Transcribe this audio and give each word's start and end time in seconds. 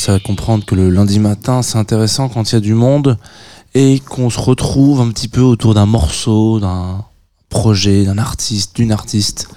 Vous 0.00 0.06
commencez 0.06 0.24
à 0.24 0.26
comprendre 0.26 0.64
que 0.64 0.74
le 0.74 0.88
lundi 0.88 1.18
matin, 1.18 1.60
c'est 1.60 1.76
intéressant 1.76 2.30
quand 2.30 2.50
il 2.50 2.54
y 2.54 2.56
a 2.56 2.60
du 2.60 2.72
monde 2.72 3.18
et 3.74 4.00
qu'on 4.00 4.30
se 4.30 4.40
retrouve 4.40 4.98
un 5.02 5.10
petit 5.10 5.28
peu 5.28 5.42
autour 5.42 5.74
d'un 5.74 5.84
morceau, 5.84 6.58
d'un 6.58 7.04
projet, 7.50 8.06
d'un 8.06 8.16
artiste, 8.16 8.76
d'une 8.76 8.92
artiste 8.92 9.48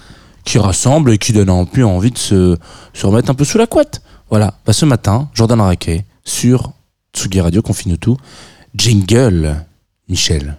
qui 0.43 0.57
rassemble 0.57 1.13
et 1.13 1.17
qui 1.17 1.31
donne 1.31 1.49
un 1.49 1.63
peu 1.63 1.85
envie 1.85 2.11
de 2.11 2.17
se, 2.17 2.57
se 2.93 3.05
remettre 3.05 3.29
un 3.29 3.35
peu 3.35 3.45
sous 3.45 3.57
la 3.57 3.67
couette. 3.67 4.01
Voilà. 4.29 4.55
Bah, 4.65 4.73
ce 4.73 4.83
matin, 4.85 5.29
Jordan 5.33 5.61
Raquet 5.61 6.05
sur 6.25 6.73
Tsugi 7.15 7.39
Radio 7.39 7.61
Confine 7.61 7.95
tout. 7.95 8.17
Jingle, 8.75 9.63
Michel. 10.09 10.57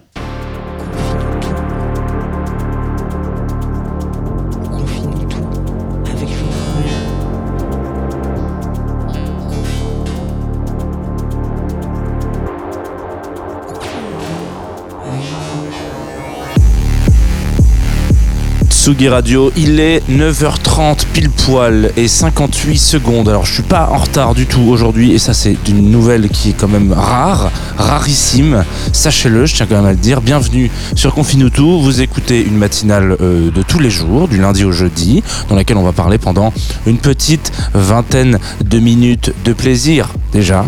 Tsugi 18.85 19.09
Radio, 19.09 19.51
il 19.57 19.79
est 19.79 20.07
9h30 20.11 21.07
pile 21.11 21.31
poil 21.31 21.91
et 21.97 22.07
58 22.07 22.77
secondes. 22.77 23.27
Alors 23.27 23.43
je 23.43 23.51
suis 23.51 23.63
pas 23.63 23.89
en 23.91 23.97
retard 23.97 24.35
du 24.35 24.45
tout 24.45 24.61
aujourd'hui 24.61 25.11
et 25.13 25.17
ça 25.17 25.33
c'est 25.33 25.57
une 25.67 25.89
nouvelle 25.89 26.29
qui 26.29 26.51
est 26.51 26.53
quand 26.53 26.67
même 26.67 26.93
rare, 26.93 27.49
rarissime. 27.79 28.63
Sachez-le, 28.93 29.47
je 29.47 29.55
tiens 29.55 29.65
quand 29.65 29.77
même 29.77 29.87
à 29.87 29.91
le 29.91 29.97
dire. 29.97 30.21
Bienvenue 30.21 30.69
sur 30.93 31.15
Confinutu. 31.15 31.63
Vous 31.63 32.01
écoutez 32.01 32.43
une 32.43 32.57
matinale 32.57 33.17
euh, 33.21 33.49
de 33.49 33.63
tous 33.63 33.79
les 33.79 33.89
jours, 33.89 34.27
du 34.27 34.37
lundi 34.37 34.63
au 34.65 34.71
jeudi, 34.71 35.23
dans 35.49 35.55
laquelle 35.55 35.77
on 35.77 35.83
va 35.83 35.91
parler 35.91 36.19
pendant 36.19 36.53
une 36.85 36.99
petite 36.99 37.51
vingtaine 37.73 38.37
de 38.63 38.77
minutes 38.77 39.33
de 39.45 39.53
plaisir 39.53 40.09
déjà. 40.31 40.63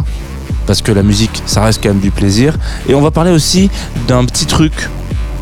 Parce 0.66 0.82
que 0.82 0.92
la 0.92 1.04
musique, 1.04 1.44
ça 1.46 1.62
reste 1.62 1.84
quand 1.84 1.90
même 1.90 2.00
du 2.00 2.10
plaisir. 2.10 2.58
Et 2.90 2.96
on 2.96 3.02
va 3.02 3.12
parler 3.12 3.30
aussi 3.30 3.70
d'un 4.08 4.26
petit 4.26 4.48
truc 4.48 4.90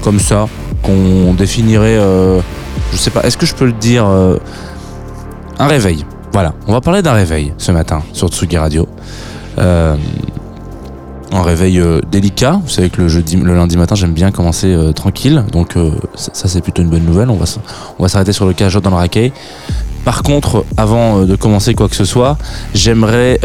comme 0.02 0.20
ça 0.20 0.50
qu'on 0.84 1.34
définirait 1.34 1.98
euh, 1.98 2.42
je 2.92 2.98
sais 2.98 3.12
pas, 3.12 3.22
est-ce 3.24 3.38
que 3.38 3.46
je 3.46 3.56
peux 3.56 3.66
le 3.66 3.74
dire 3.74 4.06
euh, 4.08 4.38
Un 5.60 5.68
réveil? 5.68 6.06
Voilà, 6.32 6.54
on 6.68 6.74
va 6.74 6.82
parler 6.82 7.02
d'un 7.02 7.14
réveil 7.14 7.54
ce 7.58 7.72
matin 7.72 8.02
sur 8.14 8.30
Tsugi 8.30 8.58
Radio. 8.58 8.88
Euh, 9.58 9.96
un 11.32 11.42
réveil 11.42 11.80
euh, 11.80 12.02
délicat. 12.12 12.60
Vous 12.64 12.70
savez 12.70 12.90
que 12.90 13.02
le, 13.02 13.56
lundi 13.56 13.78
matin, 13.78 13.96
j'aime 13.96 14.14
bien 14.14 14.32
commencer 14.32 14.78
tranquille. 14.96 15.44
Donc 15.52 15.76
ça, 16.16 16.48
c'est 16.48 16.62
plutôt 16.62 16.82
une 16.82 16.90
bonne 16.90 17.06
nouvelle. 17.06 17.30
On 17.30 17.36
va, 17.36 17.46
on 18.00 18.04
va 18.04 18.10
s'arrêter 18.10 18.34
sur 18.34 18.46
le 18.46 18.54
cas 18.54 18.70
dans 18.70 18.90
le 18.90 18.96
raquet. 18.96 19.32
Par 20.04 20.22
contre, 20.22 20.66
avant 20.78 21.26
de 21.26 21.36
commencer 21.36 21.74
quoi 21.74 21.90
que 21.90 21.96
ce 21.96 22.06
soit, 22.06 22.38
j'aimerais 22.74 23.40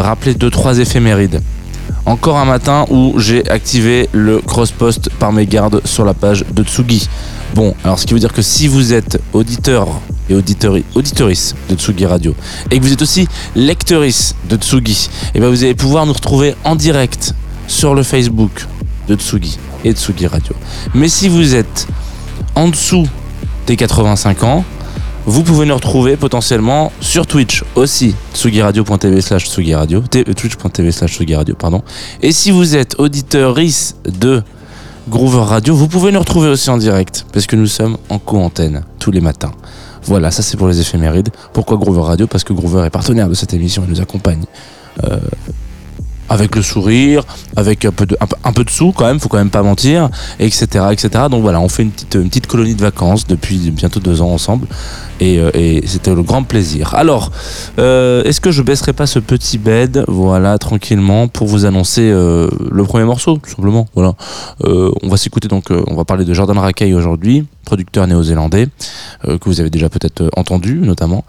rappeler 0.00 0.34
deux 0.34 0.50
trois 0.50 0.78
éphémérides. 0.78 1.40
Encore 2.06 2.38
un 2.38 2.44
matin 2.44 2.86
où 2.90 3.14
j'ai 3.18 3.48
activé 3.50 4.08
le 4.12 4.38
cross-post 4.40 5.10
par 5.18 5.32
mes 5.32 5.46
gardes 5.46 5.80
sur 5.84 6.04
la 6.04 6.14
page 6.14 6.44
de 6.52 6.62
Tsugi. 6.62 7.08
Bon, 7.54 7.74
alors 7.82 7.98
ce 7.98 8.06
qui 8.06 8.14
veut 8.14 8.20
dire 8.20 8.32
que 8.32 8.42
si 8.42 8.68
vous 8.68 8.92
êtes 8.92 9.20
auditeur 9.32 9.88
et 10.28 10.34
auditorice 10.34 11.54
de 11.68 11.74
Tsugi 11.74 12.06
Radio 12.06 12.34
et 12.70 12.78
que 12.78 12.84
vous 12.84 12.92
êtes 12.92 13.02
aussi 13.02 13.26
lecteurice 13.56 14.36
de 14.48 14.56
Tsugi, 14.56 15.10
et 15.10 15.30
eh 15.34 15.40
bien 15.40 15.48
vous 15.48 15.64
allez 15.64 15.74
pouvoir 15.74 16.06
nous 16.06 16.12
retrouver 16.12 16.54
en 16.64 16.76
direct 16.76 17.34
sur 17.66 17.94
le 17.94 18.04
Facebook 18.04 18.66
de 19.08 19.16
Tsugi 19.16 19.58
et 19.84 19.92
Tsugi 19.92 20.28
Radio. 20.28 20.54
Mais 20.94 21.08
si 21.08 21.28
vous 21.28 21.54
êtes 21.56 21.88
en 22.54 22.68
dessous 22.68 23.06
des 23.66 23.76
85 23.76 24.44
ans, 24.44 24.64
vous 25.26 25.42
pouvez 25.42 25.66
nous 25.66 25.74
retrouver 25.74 26.16
potentiellement 26.16 26.92
sur 27.00 27.26
Twitch 27.26 27.64
aussi, 27.74 28.14
tsugiradio.tv 28.32 29.20
slash 29.20 29.48
tsugiradio, 29.48 30.02
euh, 30.14 30.34
twitch.tv 30.34 30.92
slash 30.92 31.12
tsugiradio, 31.12 31.54
pardon. 31.54 31.82
Et 32.22 32.32
si 32.32 32.50
vous 32.50 32.74
êtes 32.76 32.98
auditorice 32.98 33.96
de 34.04 34.42
Groover 35.10 35.42
Radio. 35.42 35.74
Vous 35.74 35.88
pouvez 35.88 36.12
nous 36.12 36.20
retrouver 36.20 36.48
aussi 36.48 36.70
en 36.70 36.78
direct, 36.78 37.26
parce 37.32 37.46
que 37.46 37.56
nous 37.56 37.66
sommes 37.66 37.98
en 38.10 38.20
co-antenne 38.20 38.84
tous 39.00 39.10
les 39.10 39.20
matins. 39.20 39.50
Voilà, 40.04 40.30
ça 40.30 40.42
c'est 40.42 40.56
pour 40.56 40.68
les 40.68 40.80
éphémérides. 40.80 41.30
Pourquoi 41.52 41.76
Groover 41.76 42.02
Radio? 42.02 42.28
Parce 42.28 42.44
que 42.44 42.52
Groover 42.52 42.86
est 42.86 42.90
partenaire 42.90 43.28
de 43.28 43.34
cette 43.34 43.52
émission 43.52 43.82
et 43.84 43.88
nous 43.88 44.00
accompagne 44.00 44.44
euh, 45.02 45.18
avec 46.30 46.54
le 46.54 46.62
sourire, 46.62 47.24
avec 47.56 47.84
un 47.84 47.90
peu 47.90 48.06
de, 48.06 48.16
un, 48.44 48.52
peu 48.52 48.64
de 48.64 48.70
sous 48.70 48.92
quand 48.92 49.04
même, 49.04 49.18
faut 49.18 49.28
quand 49.28 49.38
même 49.38 49.50
pas 49.50 49.64
mentir, 49.64 50.08
etc., 50.38 50.86
etc. 50.92 51.24
Donc 51.28 51.42
voilà, 51.42 51.60
on 51.60 51.68
fait 51.68 51.82
une 51.82 51.90
petite, 51.90 52.14
une 52.14 52.28
petite 52.28 52.46
colonie 52.46 52.76
de 52.76 52.80
vacances 52.80 53.26
depuis 53.26 53.70
bientôt 53.72 53.98
deux 53.98 54.22
ans 54.22 54.30
ensemble, 54.30 54.68
et, 55.18 55.40
euh, 55.40 55.50
et 55.54 55.82
c'était 55.86 56.14
le 56.14 56.22
grand 56.22 56.44
plaisir. 56.44 56.94
Alors, 56.94 57.32
euh, 57.80 58.22
est-ce 58.22 58.40
que 58.40 58.52
je 58.52 58.62
baisserai 58.62 58.92
pas 58.92 59.06
ce 59.06 59.18
petit 59.18 59.58
bed, 59.58 60.04
voilà, 60.06 60.56
tranquillement, 60.58 61.26
pour 61.26 61.48
vous 61.48 61.66
annoncer 61.66 62.08
euh, 62.08 62.48
le 62.70 62.84
premier 62.84 63.04
morceau, 63.04 63.38
tout 63.38 63.50
simplement. 63.50 63.88
Voilà, 63.96 64.14
on 64.64 65.08
va 65.08 65.16
s'écouter 65.16 65.48
donc, 65.48 65.66
on 65.70 65.96
va 65.96 66.04
parler 66.04 66.24
de 66.24 66.32
Jordan 66.32 66.58
Rakei 66.58 66.94
aujourd'hui, 66.94 67.44
producteur 67.64 68.06
néo-zélandais 68.06 68.68
que 69.24 69.44
vous 69.46 69.60
avez 69.60 69.70
déjà 69.70 69.88
peut-être 69.88 70.30
entendu, 70.36 70.74
notamment. 70.76 71.24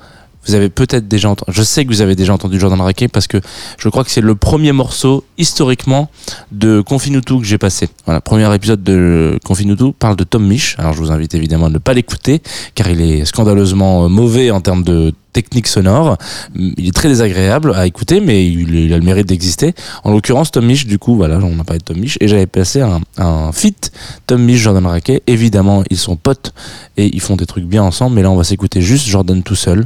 Vous 0.48 0.56
avez 0.56 0.70
peut-être 0.70 1.08
déjà 1.08 1.30
entendu, 1.30 1.52
je 1.54 1.62
sais 1.62 1.86
que 1.86 1.90
vous 1.90 2.02
avez 2.02 2.16
déjà 2.16 2.34
entendu 2.34 2.60
Jordan 2.60 2.82
Raquet 2.82 3.08
parce 3.08 3.28
que 3.28 3.38
je 3.78 3.90
crois 3.90 4.04
que 4.04 4.12
c'est 4.12 4.22
le 4.22 4.36
premier 4.36 4.72
morceau 4.72 5.24
historiquement 5.38 6.10
de 6.52 6.82
Confinutu 6.82 7.38
que 7.40 7.46
j'ai 7.46 7.58
passé. 7.58 7.90
Voilà, 8.06 8.22
premier 8.22 8.54
épisode 8.56 8.84
de 8.84 9.40
Confinutu 9.44 9.94
parle 9.98 10.16
de 10.16 10.24
Tom 10.24 10.46
Misch. 10.46 10.76
Alors 10.80 10.94
je 10.94 11.00
vous 11.00 11.12
invite 11.12 11.36
évidemment 11.36 11.68
à 11.68 11.70
ne 11.70 11.78
pas 11.78 11.94
l'écouter 11.94 12.42
car 12.76 12.90
il 12.90 13.02
est 13.02 13.26
scandaleusement 13.26 14.10
mauvais 14.10 14.52
en 14.52 14.62
termes 14.62 14.84
de 14.84 15.14
technique 15.34 15.68
sonore. 15.68 16.18
Il 16.56 16.88
est 16.88 16.96
très 16.96 17.10
désagréable 17.10 17.74
à 17.76 17.86
écouter, 17.86 18.22
mais 18.22 18.46
il, 18.46 18.94
a 18.94 18.98
le 18.98 19.04
mérite 19.04 19.28
d'exister. 19.28 19.74
En 20.04 20.12
l'occurrence, 20.12 20.52
Tom 20.52 20.68
du 20.72 21.00
coup, 21.00 21.16
voilà, 21.16 21.38
on 21.38 21.60
a 21.60 21.64
parlé 21.64 21.80
de 21.80 21.84
Tom 21.84 21.98
et 21.98 22.28
j'avais 22.28 22.48
passé 22.48 22.82
un, 22.82 23.02
un 23.18 23.52
feat 23.52 23.92
Tom 24.28 24.50
Jordan 24.50 24.86
Raquet. 24.86 25.22
Évidemment, 25.28 25.84
ils 25.90 25.98
sont 25.98 26.16
potes 26.16 26.54
et 26.98 27.08
ils 27.14 27.22
font 27.22 27.36
des 27.36 27.46
trucs 27.46 27.66
bien 27.66 27.84
ensemble, 27.84 28.16
mais 28.16 28.22
là, 28.22 28.32
on 28.32 28.36
va 28.36 28.44
s'écouter 28.44 28.82
juste 28.82 29.08
Jordan 29.08 29.44
tout 29.44 29.56
seul. 29.56 29.86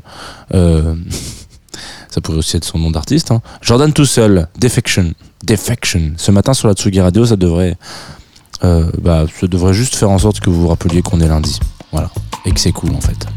Euh, 0.53 0.95
ça 2.09 2.21
pourrait 2.21 2.37
aussi 2.37 2.57
être 2.57 2.65
son 2.65 2.79
nom 2.79 2.91
d'artiste. 2.91 3.31
Hein. 3.31 3.41
Jordan 3.61 3.91
tout 3.91 4.05
seul, 4.05 4.47
Defection. 4.57 5.13
Defection. 5.43 6.13
Ce 6.17 6.31
matin 6.31 6.53
sur 6.53 6.67
la 6.67 6.73
Tsugi 6.73 7.01
Radio, 7.01 7.25
ça 7.25 7.35
devrait, 7.35 7.77
euh, 8.63 8.89
bah, 9.01 9.25
ça 9.39 9.47
devrait 9.47 9.73
juste 9.73 9.95
faire 9.95 10.09
en 10.09 10.19
sorte 10.19 10.39
que 10.39 10.49
vous 10.49 10.61
vous 10.61 10.67
rappeliez 10.67 11.01
qu'on 11.01 11.19
est 11.21 11.27
lundi. 11.27 11.59
Voilà. 11.91 12.09
Et 12.45 12.51
que 12.51 12.59
c'est 12.59 12.71
cool 12.71 12.91
en 12.91 13.01
fait. 13.01 13.27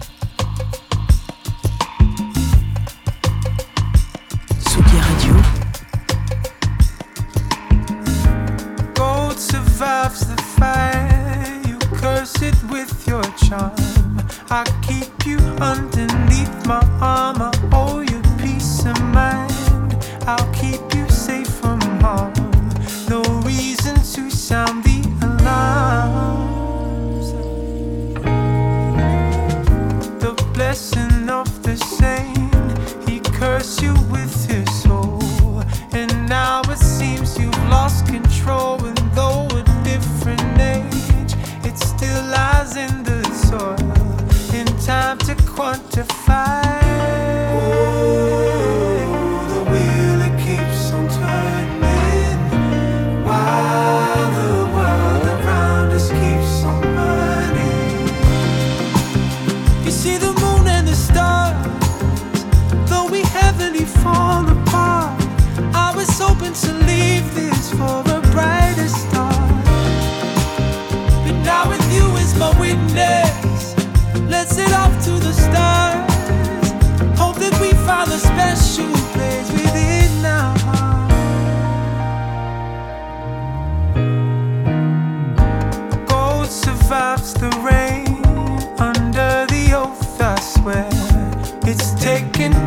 I 13.50 14.64
keep 14.82 15.24
you 15.24 15.38
underneath 15.58 16.66
my 16.66 16.84
armor. 17.00 17.57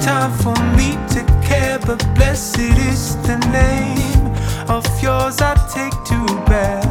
time 0.02 0.32
for 0.32 0.56
me 0.76 0.98
to 1.14 1.24
care, 1.48 1.78
but 1.80 2.00
blessed 2.16 2.60
is 2.60 3.16
the 3.28 3.38
name 3.52 4.26
of 4.68 4.84
yours 5.02 5.40
I 5.42 5.54
take 5.74 5.94
to 6.10 6.26
bear. 6.50 6.82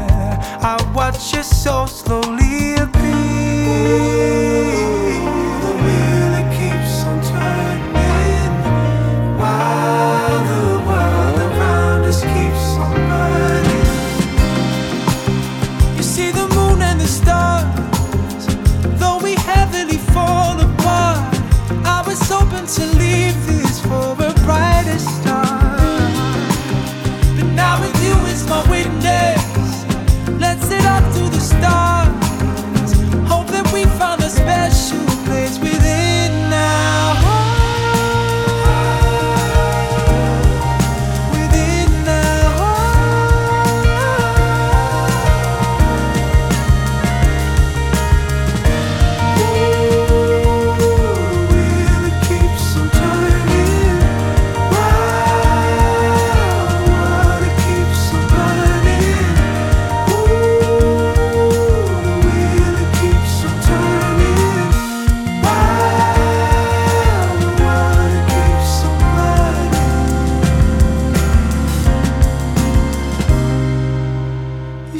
I 0.62 0.76
watch 0.94 1.34
your 1.34 1.42
soul. 1.42 1.79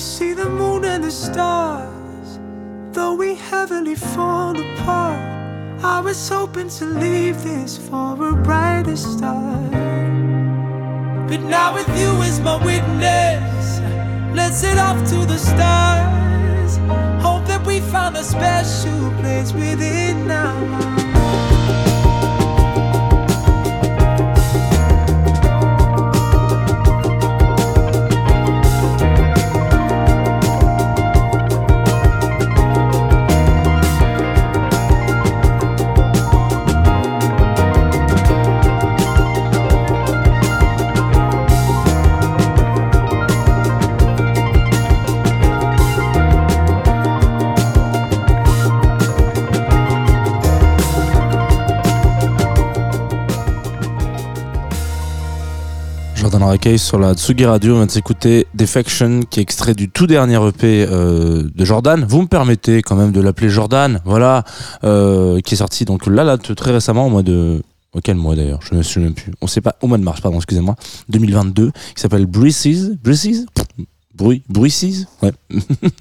You 0.01 0.07
see 0.07 0.33
the 0.33 0.49
moon 0.49 0.87
and 0.87 1.05
the 1.05 1.11
stars. 1.11 2.39
Though 2.93 3.13
we 3.17 3.35
heavily 3.35 3.95
fall 3.95 4.59
apart, 4.59 5.21
I 5.85 6.01
was 6.01 6.27
hoping 6.27 6.71
to 6.71 6.87
leave 6.87 7.43
this 7.43 7.77
for 7.77 8.15
a 8.31 8.33
brighter 8.35 8.97
start. 8.97 9.73
But 11.29 11.43
now 11.43 11.75
with 11.75 11.89
you 12.01 12.13
as 12.23 12.41
my 12.41 12.57
witness, 12.65 13.81
let's 14.35 14.63
head 14.63 14.79
off 14.79 15.07
to 15.11 15.27
the 15.27 15.37
stars. 15.37 16.79
Hope 17.23 17.45
that 17.49 17.63
we 17.67 17.81
find 17.81 18.17
a 18.17 18.25
special 18.25 19.11
place 19.21 19.53
within 19.53 20.31
our 20.31 21.00
Sur 56.79 56.99
la 56.99 57.15
Tsugi 57.15 57.45
Radio. 57.45 57.75
On 57.75 57.77
vient 57.77 57.87
de 57.87 57.93
s'écouter 57.93 58.49
Defection, 58.55 59.21
qui 59.23 59.39
est 59.39 59.43
extrait 59.43 59.73
du 59.73 59.89
tout 59.89 60.09
dernier 60.09 60.35
EP 60.49 60.85
euh, 60.85 61.49
de 61.55 61.65
Jordan. 61.65 62.05
Vous 62.09 62.23
me 62.23 62.27
permettez 62.27 62.83
quand 62.83 62.97
même 62.97 63.13
de 63.13 63.21
l'appeler 63.21 63.49
Jordan, 63.49 64.01
voilà, 64.05 64.43
euh, 64.83 65.41
qui 65.43 65.55
est 65.55 65.59
sorti 65.59 65.85
donc 65.85 66.09
là, 66.09 66.25
là, 66.25 66.39
très 66.39 66.73
récemment, 66.73 67.07
au 67.07 67.09
mois 67.09 67.23
de. 67.23 67.63
Auquel 67.93 68.17
mois 68.17 68.35
d'ailleurs? 68.35 68.59
Je 68.69 68.75
ne 68.75 68.83
souviens 68.83 69.09
même 69.09 69.15
plus. 69.15 69.33
On 69.41 69.47
sait 69.47 69.61
pas, 69.61 69.77
au 69.81 69.87
mois 69.87 69.97
de 69.97 70.03
mars, 70.03 70.21
pardon, 70.21 70.39
excusez-moi. 70.39 70.75
2022, 71.09 71.71
qui 71.71 72.03
s'appelle 72.03 72.27
Breezes. 72.27 72.99
Breezes? 73.03 73.47
Bruit, 74.15 74.43
Bruises 74.49 75.07
Ouais. 75.23 75.33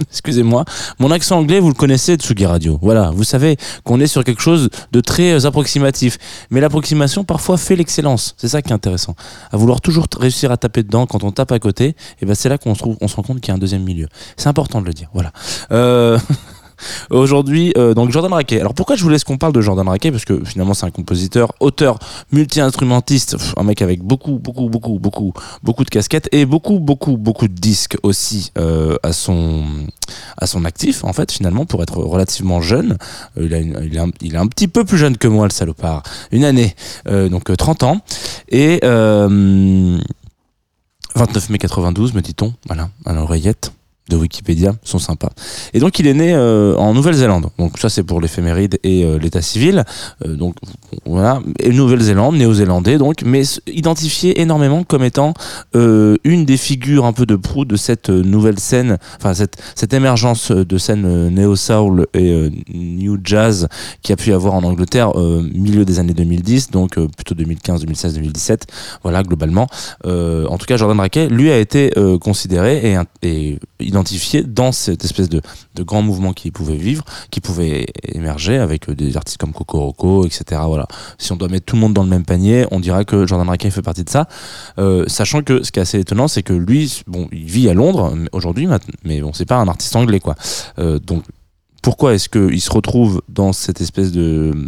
Excusez-moi. 0.10 0.66
Mon 1.00 1.12
accent 1.12 1.38
anglais, 1.38 1.60
vous 1.60 1.70
le 1.70 1.74
connaissez, 1.74 2.16
Tsugi 2.16 2.46
Radio. 2.46 2.80
Voilà. 2.82 3.12
Vous 3.12 3.24
savez 3.24 3.58
qu'on 3.84 4.00
est 4.00 4.08
sur 4.08 4.24
quelque 4.24 4.42
chose 4.42 4.70
de 4.92 5.00
très 5.00 5.32
euh, 5.32 5.48
approximatif. 5.48 6.18
Mais 6.50 6.60
l'approximation, 6.60 7.24
parfois, 7.24 7.58
fait 7.58 7.76
l'excellence. 7.76 8.36
C'est 8.38 8.48
ça 8.48 8.62
qui 8.62 8.70
est 8.70 8.74
intéressant. 8.74 9.16
À 9.52 9.58
vouloir 9.58 9.80
toujours 9.80 10.08
réussir 10.20 10.52
à 10.52 10.58
taper 10.58 10.84
dedans 10.84 11.06
quand 11.06 11.24
on 11.24 11.32
tape 11.32 11.52
à 11.52 11.60
côté, 11.60 11.96
et 12.22 12.26
ben 12.26 12.36
c'est 12.36 12.50
là 12.50 12.58
qu'on 12.58 12.74
se 12.74 12.80
trouve, 12.80 12.98
on 13.00 13.08
se 13.08 13.16
rend 13.16 13.24
compte 13.24 13.42
qu'il 13.42 13.50
y 13.50 13.52
a 13.52 13.56
un 13.56 13.60
deuxième 13.60 13.84
milieu. 13.84 14.08
C'est 14.38 14.50
important 14.50 14.82
de 14.82 14.88
le 14.88 14.94
dire. 14.94 15.10
Voilà. 15.14 15.32
Euh, 15.72 16.18
Aujourd'hui, 17.10 17.74
euh, 17.78 17.94
donc 17.94 18.12
Jordan 18.12 18.34
Raquet. 18.34 18.60
Alors 18.60 18.74
pourquoi 18.74 18.96
je 18.96 19.04
vous 19.04 19.10
laisse 19.10 19.24
qu'on 19.24 19.38
parle 19.38 19.54
de 19.54 19.62
Jordan 19.62 19.88
Raquet? 19.88 20.12
Parce 20.12 20.26
que 20.26 20.44
finalement 20.46 20.74
c'est 20.74 20.86
un 20.86 20.92
compositeur, 20.92 21.54
auteur, 21.60 22.00
multi-instrumentiste, 22.32 23.38
un 23.58 23.64
mec 23.64 23.82
avec 23.82 24.02
beaucoup, 24.02 24.40
beaucoup, 24.40 24.70
beaucoup, 24.70 25.00
beaucoup, 25.00 25.34
beaucoup 25.64 25.84
de 25.84 25.90
casquettes 25.90 26.30
et 26.32 26.46
beaucoup, 26.46 26.80
beaucoup, 26.80 27.18
beaucoup 27.18 27.48
de 27.48 27.54
disques 27.54 27.98
aussi 28.04 28.52
euh, 28.58 28.96
à 29.04 29.14
son 29.14 29.64
à 30.38 30.48
son 30.48 30.66
actif 30.66 31.04
en 31.04 31.14
fait 31.14 31.32
finalement 31.32 31.66
pour 31.66 31.84
être 31.84 31.98
relativement 31.98 32.62
jeune. 32.62 32.98
Euh, 33.38 33.46
il, 33.46 34.12
il, 34.22 34.36
est 34.36 34.38
un, 34.38 34.48
petit 34.48 34.68
peu 34.68 34.86
plus 34.86 34.98
jeune 34.98 35.18
que 35.18 35.28
moi 35.28 35.46
le 35.46 35.52
salopard, 35.52 36.04
une 36.32 36.44
année, 36.44 36.76
donc 37.06 37.50
euh, 37.50 37.56
30 37.56 37.84
ans 37.84 38.02
et 38.50 38.80
euh, 38.84 40.00
29 41.16 41.50
mai 41.50 41.58
92 41.58 42.14
me 42.14 42.22
dit-on, 42.22 42.54
voilà, 42.68 42.90
à 43.06 43.14
l'oreillette 43.14 43.72
de 44.10 44.18
Wikipédia 44.18 44.74
sont 44.84 45.00
sympas. 45.00 45.30
Et 45.74 45.80
donc 45.80 46.00
il 46.00 46.08
est 46.08 46.14
né 46.14 46.34
euh, 46.34 46.76
en 46.76 46.94
Nouvelle-Zélande. 46.94 47.48
Donc 47.58 47.78
ça 47.78 47.90
c'est 47.90 48.04
pour 48.04 48.20
l'éphéméride 48.20 48.80
et 48.84 49.06
euh, 49.06 49.18
l'état 49.18 49.42
civil. 49.42 49.86
Euh, 50.26 50.36
donc 50.36 50.56
voilà, 51.06 51.42
et 51.60 51.70
Nouvelle-Zélande, 51.70 52.36
néo-zélandais 52.36 52.98
donc, 52.98 53.22
mais 53.24 53.44
identifié 53.68 54.42
énormément 54.42 54.84
comme 54.84 55.04
étant 55.04 55.34
une 55.76 56.46
des 56.46 56.58
figures 56.58 57.06
un 57.06 57.14
peu 57.14 57.26
de 57.26 57.36
proue 57.36 57.66
de 57.66 57.76
cette 57.76 58.10
nouvelle 58.10 58.60
scène, 58.60 58.98
enfin 59.18 59.34
cette 59.34 59.58
cette 59.76 59.94
émergence 59.94 60.52
de 60.52 60.78
scène 60.78 61.30
néo-soul 61.30 62.08
et 62.14 62.50
new 62.74 63.18
jazz 63.24 63.68
qui 64.02 64.12
a 64.12 64.16
pu 64.16 64.34
avoir 64.34 64.56
en 64.56 64.64
Angleterre 64.64 65.16
milieu 65.16 65.86
des 65.86 66.00
années 66.00 66.14
2010, 66.14 66.72
donc 66.72 67.00
plutôt 67.16 67.36
2015, 67.36 67.82
2016, 67.82 68.14
2017. 68.16 68.68
Voilà 69.04 69.22
globalement. 69.22 69.68
En 70.06 70.58
tout 70.58 70.66
cas, 70.66 70.78
Jordan 70.78 71.00
Raquet, 71.00 71.28
lui, 71.28 71.52
a 71.52 71.60
été 71.60 71.92
considéré 72.20 72.92
et, 72.92 73.28
et 73.28 73.60
identifié 73.80 73.99
dans 74.46 74.72
cette 74.72 75.04
espèce 75.04 75.30
de, 75.30 75.42
grand 75.80 76.02
mouvement 76.02 76.34
qui 76.34 76.52
pouvait 76.52 76.76
vivre, 76.76 77.04
qui 77.32 77.40
pouvait 77.40 77.88
émerger 78.04 78.58
avec 78.58 78.90
euh, 78.90 78.96
des 78.96 79.16
artistes 79.16 79.38
comme 79.38 79.54
Coco 79.54 79.80
Roco, 79.80 80.26
etc. 80.26 80.62
Voilà. 80.66 80.88
Si 81.18 81.32
on 81.32 81.36
doit 81.36 81.48
mettre 81.48 81.66
tout 81.66 81.76
le 81.76 81.82
monde 81.82 81.94
dans 81.94 82.04
le 82.04 82.10
même 82.10 82.26
panier, 82.26 82.66
on 82.72 82.80
dira 82.80 83.06
que 83.06 83.26
Jordan 83.26 83.48
Raquet 83.48 83.72
fait 83.72 83.82
partie 83.82 84.04
de 84.04 84.10
ça. 84.10 84.28
Euh, 84.78 85.06
sachant 85.08 85.42
que 85.42 85.64
ce 85.64 85.72
qui 85.72 85.80
est 85.80 85.82
assez 85.82 86.00
étonnant, 86.00 86.28
c'est 86.28 86.44
que 86.44 86.54
lui, 86.54 87.02
bon, 87.08 87.30
il 87.32 87.46
vit 87.46 87.70
à 87.70 87.74
Londres 87.74 88.14
aujourd'hui, 88.34 88.68
mais 89.04 89.22
bon, 89.22 89.32
c'est 89.34 89.46
pas 89.46 89.58
un 89.58 89.68
artiste 89.68 89.96
anglais, 89.96 90.20
quoi. 90.20 90.36
Euh, 90.80 91.00
donc, 91.00 91.24
pourquoi 91.82 92.14
est-ce 92.14 92.30
qu'il 92.30 92.62
se 92.62 92.72
retrouve 92.72 93.22
dans 93.30 93.54
cette 93.54 93.80
espèce 93.82 94.12
de, 94.12 94.68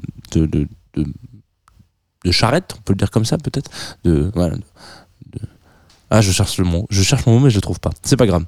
charrette, 2.29 2.75
on 2.77 2.81
peut 2.83 2.93
le 2.93 2.97
dire 2.97 3.11
comme 3.11 3.25
ça, 3.25 3.38
peut-être? 3.38 3.69
De- 4.03 4.31
Ah, 6.09 6.21
je 6.21 6.31
cherche 6.31 6.57
le 6.57 6.65
mot. 6.65 6.88
Je 6.89 7.03
cherche 7.03 7.25
mon 7.25 7.33
mot, 7.33 7.45
mais 7.45 7.50
je 7.50 7.55
le 7.55 7.61
trouve 7.61 7.79
pas. 7.79 7.91
C'est 8.03 8.17
pas 8.17 8.25
grave. 8.27 8.45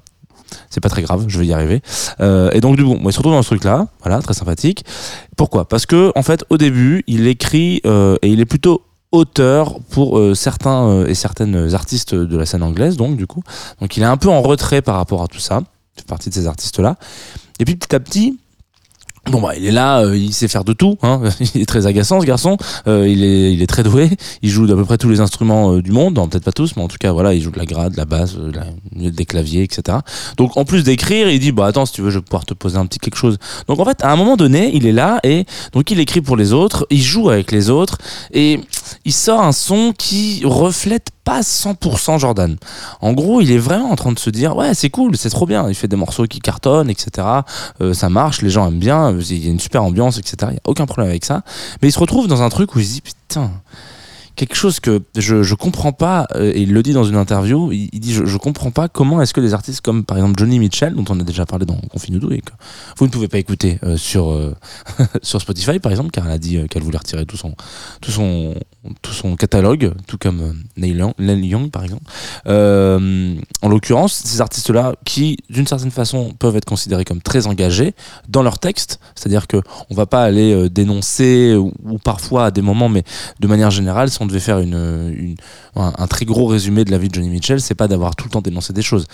C'est 0.70 0.80
pas 0.80 0.88
très 0.88 1.02
grave, 1.02 1.24
je 1.28 1.38
vais 1.38 1.46
y 1.46 1.52
arriver. 1.52 1.82
Euh, 2.20 2.50
et 2.52 2.60
donc 2.60 2.76
du 2.76 2.84
coup, 2.84 2.96
il 2.96 3.12
se 3.12 3.18
retrouve 3.18 3.34
dans 3.34 3.42
ce 3.42 3.48
truc-là, 3.48 3.88
voilà, 4.02 4.20
très 4.20 4.34
sympathique. 4.34 4.84
Pourquoi? 5.36 5.68
Parce 5.68 5.86
que 5.86 6.12
en 6.14 6.22
fait, 6.22 6.44
au 6.50 6.58
début, 6.58 7.04
il 7.06 7.26
écrit 7.26 7.80
euh, 7.86 8.16
et 8.22 8.28
il 8.28 8.40
est 8.40 8.46
plutôt 8.46 8.82
auteur 9.12 9.78
pour 9.90 10.18
euh, 10.18 10.34
certains 10.34 11.06
et 11.06 11.14
certaines 11.14 11.74
artistes 11.74 12.14
de 12.14 12.36
la 12.36 12.46
scène 12.46 12.62
anglaise, 12.62 12.96
donc 12.96 13.16
du 13.16 13.26
coup, 13.26 13.42
donc 13.80 13.96
il 13.96 14.02
est 14.02 14.06
un 14.06 14.16
peu 14.16 14.28
en 14.28 14.42
retrait 14.42 14.82
par 14.82 14.96
rapport 14.96 15.22
à 15.22 15.28
tout 15.28 15.38
ça. 15.38 15.60
Fait 15.96 16.06
partie 16.06 16.28
de 16.28 16.34
ces 16.34 16.46
artistes-là. 16.46 16.96
Et 17.60 17.64
puis 17.64 17.76
petit 17.76 17.94
à 17.94 18.00
petit. 18.00 18.38
Bon 19.30 19.40
bah 19.40 19.52
il 19.56 19.64
est 19.64 19.70
là, 19.70 20.00
euh, 20.00 20.16
il 20.16 20.34
sait 20.34 20.48
faire 20.48 20.64
de 20.64 20.74
tout, 20.74 20.98
hein. 21.02 21.22
il 21.54 21.62
est 21.62 21.66
très 21.66 21.86
agaçant 21.86 22.20
ce 22.20 22.26
garçon, 22.26 22.58
Euh, 22.86 23.08
il, 23.08 23.24
est, 23.24 23.52
il 23.54 23.62
est 23.62 23.66
très 23.66 23.82
doué, 23.82 24.10
il 24.42 24.50
joue 24.50 24.66
d'à 24.66 24.74
peu 24.74 24.84
près 24.84 24.98
tous 24.98 25.08
les 25.08 25.20
instruments 25.20 25.72
euh, 25.72 25.82
du 25.82 25.92
monde, 25.92 26.14
peut-être 26.30 26.44
pas 26.44 26.52
tous, 26.52 26.76
mais 26.76 26.82
en 26.82 26.88
tout 26.88 26.98
cas 27.00 27.10
voilà, 27.10 27.32
il 27.32 27.40
joue 27.40 27.50
de 27.50 27.58
la 27.58 27.64
grade, 27.64 27.92
de 27.92 27.96
la 27.96 28.04
basse, 28.04 28.36
des 28.92 29.24
claviers, 29.24 29.62
etc. 29.62 29.98
Donc 30.36 30.58
en 30.58 30.66
plus 30.66 30.84
d'écrire, 30.84 31.30
il 31.30 31.38
dit 31.38 31.52
bah 31.52 31.66
attends 31.66 31.86
si 31.86 31.94
tu 31.94 32.02
veux 32.02 32.10
je 32.10 32.18
vais 32.18 32.24
pouvoir 32.24 32.44
te 32.44 32.52
poser 32.52 32.76
un 32.76 32.84
petit 32.84 32.98
quelque 32.98 33.16
chose. 33.16 33.38
Donc 33.66 33.80
en 33.80 33.84
fait 33.86 34.04
à 34.04 34.12
un 34.12 34.16
moment 34.16 34.36
donné 34.36 34.70
il 34.74 34.86
est 34.86 34.92
là 34.92 35.20
et 35.24 35.46
donc 35.72 35.90
il 35.90 36.00
écrit 36.00 36.20
pour 36.20 36.36
les 36.36 36.52
autres, 36.52 36.86
il 36.90 37.02
joue 37.02 37.30
avec 37.30 37.50
les 37.50 37.70
autres 37.70 37.96
et 38.32 38.60
il 39.04 39.12
sort 39.12 39.40
un 39.40 39.52
son 39.52 39.92
qui 39.96 40.42
reflète 40.44 41.08
pas 41.24 41.40
100% 41.40 42.18
Jordan. 42.18 42.56
En 43.00 43.12
gros, 43.12 43.40
il 43.40 43.50
est 43.50 43.58
vraiment 43.58 43.90
en 43.90 43.96
train 43.96 44.12
de 44.12 44.18
se 44.18 44.30
dire 44.30 44.56
ouais, 44.56 44.74
c'est 44.74 44.90
cool, 44.90 45.16
c'est 45.16 45.30
trop 45.30 45.46
bien. 45.46 45.68
Il 45.68 45.74
fait 45.74 45.88
des 45.88 45.96
morceaux 45.96 46.26
qui 46.26 46.40
cartonnent, 46.40 46.90
etc. 46.90 47.26
Euh, 47.80 47.94
ça 47.94 48.08
marche, 48.08 48.42
les 48.42 48.50
gens 48.50 48.68
aiment 48.68 48.78
bien, 48.78 49.16
il 49.18 49.44
y 49.44 49.48
a 49.48 49.50
une 49.50 49.60
super 49.60 49.82
ambiance, 49.82 50.18
etc. 50.18 50.36
Il 50.50 50.54
y 50.54 50.58
a 50.58 50.62
aucun 50.64 50.86
problème 50.86 51.10
avec 51.10 51.24
ça. 51.24 51.42
Mais 51.80 51.88
il 51.88 51.92
se 51.92 51.98
retrouve 51.98 52.28
dans 52.28 52.42
un 52.42 52.48
truc 52.48 52.74
où 52.74 52.78
il 52.78 52.86
se 52.86 52.92
dit 52.94 53.00
putain 53.00 53.50
quelque 54.36 54.56
chose 54.56 54.80
que 54.80 55.02
je, 55.16 55.42
je 55.42 55.54
comprends 55.54 55.92
pas, 55.92 56.26
euh, 56.34 56.52
et 56.54 56.62
il 56.62 56.72
le 56.72 56.82
dit 56.82 56.92
dans 56.92 57.04
une 57.04 57.16
interview, 57.16 57.70
il, 57.72 58.00
dit 58.00 58.12
je, 58.12 58.24
je 58.24 58.36
comprends 58.36 58.70
pas 58.70 58.88
comment 58.88 59.20
est-ce 59.22 59.32
que 59.32 59.40
des 59.40 59.54
artistes 59.54 59.80
comme 59.80 60.04
par 60.04 60.16
exemple 60.16 60.38
Johnny 60.38 60.58
Mitchell, 60.58 60.94
dont 60.94 61.04
on 61.08 61.20
a 61.20 61.22
déjà 61.22 61.46
parlé 61.46 61.66
dans 61.66 61.76
Confine 61.90 62.16
et 62.16 62.40
que 62.40 62.52
vous 62.98 63.06
ne 63.06 63.10
pouvez 63.10 63.28
pas 63.28 63.38
écouter 63.38 63.78
euh, 63.84 63.96
sur, 63.96 64.30
euh, 64.30 64.54
sur 65.22 65.40
Spotify 65.40 65.78
par 65.78 65.92
exemple, 65.92 66.10
car 66.10 66.26
elle 66.26 66.32
a 66.32 66.38
dit 66.38 66.58
qu'elle 66.68 66.82
voulait 66.82 66.98
retirer 66.98 67.26
tout 67.26 67.36
son, 67.36 67.54
tout 68.00 68.10
son, 68.10 68.54
tout 69.02 69.12
son 69.12 69.36
catalogue, 69.36 69.92
tout 70.06 70.18
comme 70.18 70.62
Neil 70.76 70.96
Young, 70.96 71.12
Neil 71.18 71.46
Young 71.46 71.70
par 71.70 71.84
exemple. 71.84 72.04
en 72.46 73.68
l'occurrence, 73.68 74.14
ces 74.14 74.40
artistes-là 74.40 74.94
qui 75.04 75.38
d'une 75.48 75.66
certaine 75.66 75.90
façon 75.90 76.32
peuvent 76.38 76.56
être 76.56 76.64
considérés 76.64 77.04
comme 77.04 77.22
très 77.22 77.46
engagés 77.46 77.94
dans 78.28 78.42
leur 78.42 78.58
texte, 78.58 78.98
c'est-à-dire 79.14 79.46
que 79.46 79.58
on 79.90 79.94
va 79.94 80.06
pas 80.06 80.24
aller 80.24 80.68
dénoncer 80.70 81.54
ou, 81.56 81.72
parfois 82.02 82.46
à 82.46 82.50
des 82.50 82.62
moments, 82.62 82.88
mais 82.88 83.04
de 83.40 83.46
manière 83.46 83.70
générale, 83.70 84.10
devait 84.26 84.40
faire 84.40 84.58
une, 84.58 85.36
un, 85.76 86.06
très 86.06 86.24
gros 86.24 86.46
résumé 86.46 86.84
de 86.84 86.90
la 86.90 86.98
vie 86.98 87.08
de 87.08 87.14
Johnny 87.14 87.28
Mitchell, 87.28 87.60
c'est 87.60 87.74
pas 87.74 87.88
d'avoir 87.88 88.16
tout 88.16 88.26
le 88.26 88.30
temps 88.30 88.40
dénoncé 88.40 88.72
des 88.72 88.82
choses. 88.82 89.06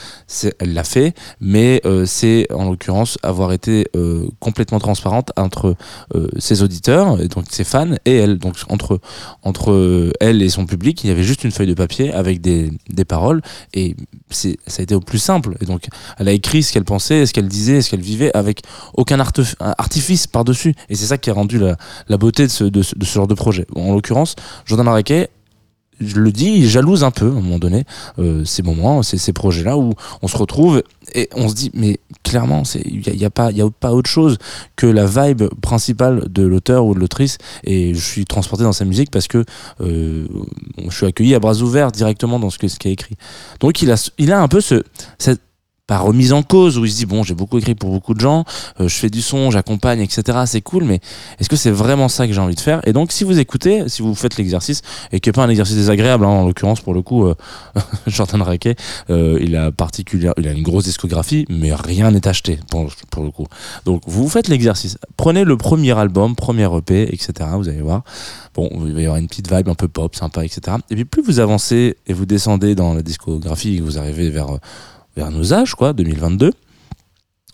Elle 0.58 0.74
l'a 0.74 0.84
fait, 0.84 1.14
mais 1.40 1.80
euh, 1.84 2.04
c'est 2.06 2.46
en 2.52 2.70
l'occurrence 2.70 3.18
avoir 3.22 3.52
été 3.52 3.86
euh, 3.96 4.28
complètement 4.40 4.78
transparente 4.78 5.32
entre 5.36 5.76
euh, 6.14 6.28
ses 6.38 6.62
auditeurs, 6.62 7.20
et 7.20 7.28
donc 7.28 7.46
ses 7.50 7.64
fans, 7.64 7.94
et 8.04 8.16
elle. 8.16 8.38
Donc 8.38 8.56
entre, 8.68 9.00
entre 9.42 10.12
elle 10.20 10.42
et 10.42 10.48
son 10.48 10.66
public, 10.66 11.02
il 11.04 11.08
y 11.08 11.10
avait 11.10 11.22
juste 11.22 11.44
une 11.44 11.50
feuille 11.50 11.66
de 11.66 11.74
papier 11.74 12.12
avec 12.12 12.40
des, 12.40 12.70
des 12.88 13.04
paroles, 13.04 13.42
et 13.74 13.96
ça 14.30 14.48
a 14.78 14.82
été 14.82 14.94
au 14.94 15.00
plus 15.00 15.18
simple. 15.18 15.56
Et 15.60 15.66
donc 15.66 15.86
elle 16.18 16.28
a 16.28 16.32
écrit 16.32 16.62
ce 16.62 16.72
qu'elle 16.72 16.84
pensait, 16.84 17.26
ce 17.26 17.32
qu'elle 17.32 17.48
disait, 17.48 17.82
ce 17.82 17.90
qu'elle 17.90 18.00
vivait, 18.00 18.34
avec 18.36 18.62
aucun 18.94 19.18
artifice 19.20 20.26
par-dessus. 20.26 20.74
Et 20.88 20.94
c'est 20.94 21.06
ça 21.06 21.18
qui 21.18 21.30
a 21.30 21.32
rendu 21.32 21.58
la, 21.58 21.76
la 22.08 22.16
beauté 22.16 22.44
de 22.44 22.48
ce, 22.48 22.64
de, 22.64 22.82
genre 23.02 23.26
de 23.26 23.34
projet. 23.34 23.66
En 23.74 23.94
l'occurrence, 23.94 24.36
Jordan 24.66 24.88
je 26.00 26.18
le 26.18 26.32
dis, 26.32 26.68
jalouse 26.68 27.04
un 27.04 27.10
peu 27.10 27.26
à 27.26 27.30
un 27.30 27.40
moment 27.40 27.58
donné 27.58 27.84
euh, 28.18 28.44
ces 28.44 28.62
moments, 28.62 29.02
ces, 29.02 29.18
ces 29.18 29.32
projets-là 29.32 29.76
où 29.76 29.92
on 30.22 30.28
se 30.28 30.36
retrouve 30.36 30.82
et 31.14 31.28
on 31.34 31.48
se 31.48 31.54
dit, 31.54 31.70
mais 31.74 32.00
clairement, 32.22 32.62
il 32.86 33.00
n'y 33.00 33.08
a, 33.08 33.14
y 33.14 33.24
a, 33.24 33.30
pas, 33.30 33.50
y 33.52 33.60
a 33.60 33.68
pas 33.68 33.92
autre 33.92 34.08
chose 34.08 34.38
que 34.76 34.86
la 34.86 35.06
vibe 35.06 35.44
principale 35.60 36.24
de 36.30 36.42
l'auteur 36.42 36.86
ou 36.86 36.94
de 36.94 37.00
l'autrice. 37.00 37.38
Et 37.64 37.94
je 37.94 38.00
suis 38.00 38.24
transporté 38.24 38.64
dans 38.64 38.72
sa 38.72 38.84
musique 38.84 39.10
parce 39.10 39.28
que 39.28 39.44
euh, 39.80 40.26
je 40.88 40.96
suis 40.96 41.06
accueilli 41.06 41.34
à 41.34 41.38
bras 41.38 41.56
ouverts 41.60 41.92
directement 41.92 42.38
dans 42.38 42.50
ce 42.50 42.58
qu'il 42.58 42.70
ce 42.70 42.76
a 42.84 42.90
écrit. 42.90 43.16
Donc 43.60 43.82
il 43.82 43.90
a, 43.90 44.10
il 44.18 44.32
a 44.32 44.40
un 44.40 44.48
peu 44.48 44.60
ce, 44.60 44.82
cette, 45.18 45.42
pas 45.90 45.98
remise 45.98 46.32
en 46.32 46.44
cause 46.44 46.78
où 46.78 46.84
il 46.84 46.92
se 46.92 46.98
dit 46.98 47.06
bon 47.06 47.24
j'ai 47.24 47.34
beaucoup 47.34 47.58
écrit 47.58 47.74
pour 47.74 47.90
beaucoup 47.90 48.14
de 48.14 48.20
gens 48.20 48.44
euh, 48.78 48.86
je 48.86 48.94
fais 48.94 49.10
du 49.10 49.20
son 49.20 49.50
j'accompagne 49.50 49.98
etc 49.98 50.38
c'est 50.46 50.60
cool 50.60 50.84
mais 50.84 51.00
est-ce 51.40 51.48
que 51.48 51.56
c'est 51.56 51.72
vraiment 51.72 52.08
ça 52.08 52.28
que 52.28 52.32
j'ai 52.32 52.40
envie 52.40 52.54
de 52.54 52.60
faire? 52.60 52.80
Et 52.86 52.92
donc 52.92 53.10
si 53.10 53.24
vous 53.24 53.40
écoutez 53.40 53.88
si 53.88 54.00
vous 54.00 54.14
faites 54.14 54.36
l'exercice 54.36 54.82
et 55.10 55.18
qui 55.18 55.30
est 55.30 55.32
pas 55.32 55.42
un 55.42 55.48
exercice 55.48 55.74
désagréable 55.74 56.24
hein, 56.24 56.28
en 56.28 56.46
l'occurrence 56.46 56.80
pour 56.80 56.94
le 56.94 57.02
coup 57.02 57.26
euh, 57.26 57.34
Jordan 58.06 58.40
Raquet 58.40 58.76
euh, 59.10 59.36
il 59.42 59.56
a 59.56 59.72
particulière 59.72 60.32
il 60.38 60.46
a 60.46 60.52
une 60.52 60.62
grosse 60.62 60.84
discographie 60.84 61.44
mais 61.48 61.74
rien 61.74 62.12
n'est 62.12 62.28
acheté 62.28 62.60
pour, 62.70 62.84
le 63.24 63.30
coup. 63.32 63.48
Donc 63.84 64.02
vous 64.06 64.28
faites 64.28 64.46
l'exercice. 64.46 64.96
Prenez 65.16 65.42
le 65.42 65.56
premier 65.56 65.98
album 65.98 66.36
premier 66.36 66.68
EP 66.72 67.12
etc 67.12 67.50
vous 67.54 67.68
allez 67.68 67.82
voir. 67.82 68.04
Bon 68.54 68.70
il 68.86 68.92
va 68.92 69.00
y 69.00 69.06
avoir 69.06 69.18
une 69.18 69.26
petite 69.26 69.52
vibe 69.52 69.68
un 69.68 69.74
peu 69.74 69.88
pop 69.88 70.14
sympa 70.14 70.44
etc 70.44 70.76
et 70.88 70.94
puis 70.94 71.04
plus 71.04 71.22
vous 71.22 71.40
avancez 71.40 71.96
et 72.06 72.12
vous 72.12 72.26
descendez 72.26 72.76
dans 72.76 72.94
la 72.94 73.02
discographie 73.02 73.78
et 73.78 73.80
vous 73.80 73.98
arrivez 73.98 74.30
vers 74.30 74.60
nos 75.28 75.52
âges, 75.52 75.74
quoi, 75.74 75.92
2022, 75.92 76.52